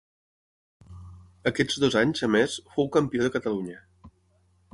Aquests 1.51 1.77
dos 1.83 1.99
anys, 2.01 2.25
a 2.29 2.31
més, 2.37 2.57
fou 2.79 2.91
Campió 2.97 3.27
de 3.27 3.31
Catalunya. 3.37 3.79